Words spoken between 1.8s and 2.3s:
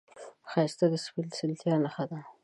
نښه ده